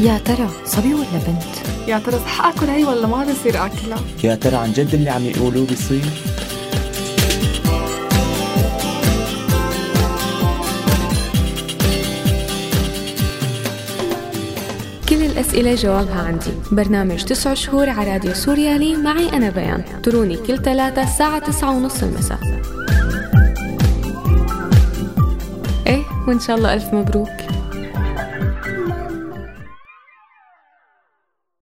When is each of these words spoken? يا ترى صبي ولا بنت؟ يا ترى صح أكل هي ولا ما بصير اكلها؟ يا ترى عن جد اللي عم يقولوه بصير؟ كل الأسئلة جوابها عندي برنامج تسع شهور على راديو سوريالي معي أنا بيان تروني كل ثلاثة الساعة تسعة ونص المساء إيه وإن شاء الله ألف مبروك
يا 0.00 0.18
ترى 0.18 0.48
صبي 0.64 0.94
ولا 0.94 1.18
بنت؟ 1.26 1.88
يا 1.88 1.98
ترى 1.98 2.18
صح 2.18 2.46
أكل 2.46 2.66
هي 2.66 2.84
ولا 2.84 3.06
ما 3.06 3.24
بصير 3.24 3.66
اكلها؟ 3.66 4.00
يا 4.24 4.34
ترى 4.34 4.56
عن 4.56 4.72
جد 4.72 4.94
اللي 4.94 5.10
عم 5.10 5.24
يقولوه 5.24 5.66
بصير؟ 5.66 6.04
كل 15.08 15.22
الأسئلة 15.22 15.74
جوابها 15.74 16.22
عندي 16.22 16.50
برنامج 16.72 17.24
تسع 17.24 17.54
شهور 17.54 17.88
على 17.90 18.12
راديو 18.12 18.34
سوريالي 18.34 18.96
معي 18.96 19.28
أنا 19.28 19.50
بيان 19.50 19.84
تروني 20.02 20.36
كل 20.36 20.58
ثلاثة 20.58 21.02
الساعة 21.02 21.38
تسعة 21.38 21.76
ونص 21.76 22.02
المساء 22.02 22.38
إيه 25.86 26.02
وإن 26.28 26.40
شاء 26.40 26.56
الله 26.56 26.74
ألف 26.74 26.94
مبروك 26.94 27.28